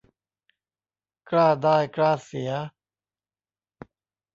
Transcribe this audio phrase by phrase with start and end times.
[1.29, 2.51] กล้าได้กล้าเสีย